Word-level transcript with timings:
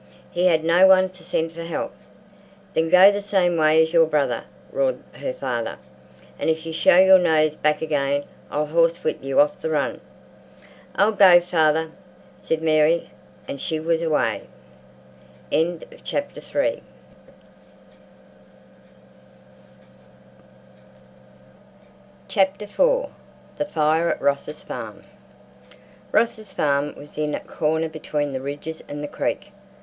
"He 0.31 0.47
had 0.47 0.63
no 0.63 0.87
one 0.87 1.09
to 1.09 1.23
send 1.23 1.51
for 1.51 1.61
help." 1.61 1.93
"Then 2.73 2.89
go 2.89 3.11
the 3.11 3.21
same 3.21 3.55
way 3.55 3.83
as 3.83 3.93
your 3.93 4.07
brother!" 4.07 4.45
roared 4.71 4.97
her 5.11 5.31
father; 5.31 5.77
"and 6.39 6.49
if 6.49 6.65
you 6.65 6.73
show 6.73 6.97
your 6.97 7.19
nose 7.19 7.55
back 7.55 7.83
again 7.83 8.23
I'll 8.49 8.65
horse 8.65 9.03
whip 9.03 9.19
you 9.23 9.39
off 9.39 9.61
the 9.61 9.69
run!" 9.69 10.01
"I'll 10.95 11.11
go, 11.11 11.39
father," 11.39 11.91
said 12.39 12.63
Mary, 12.63 13.11
and 13.47 13.61
she 13.61 13.79
was 13.79 14.01
away. 14.01 14.47
IV.—THE 15.51 15.85
FIRE 22.39 24.09
AT 24.09 24.21
ROSS'S 24.21 24.63
FARM 24.63 25.03
Ross's 26.11 26.51
farm 26.51 26.95
was 26.95 27.17
in 27.19 27.35
a 27.35 27.39
corner 27.39 27.87
between 27.87 28.33
the 28.33 28.41
ridges 28.41 28.83
and 28.89 29.03
the 29.03 29.07
creek. 29.07 29.51